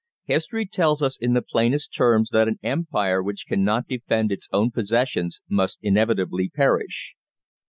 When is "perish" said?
6.49-7.13